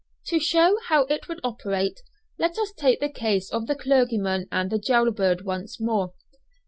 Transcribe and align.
To 0.29 0.39
show 0.39 0.77
how 0.87 1.03
it 1.11 1.27
would 1.29 1.39
operate, 1.43 1.99
let 2.39 2.57
us 2.57 2.71
take 2.75 2.99
the 3.01 3.07
case 3.07 3.51
of 3.51 3.67
the 3.67 3.75
clergyman 3.75 4.47
and 4.51 4.71
the 4.71 4.79
jail 4.79 5.11
bird 5.11 5.45
once 5.45 5.79
more. 5.79 6.15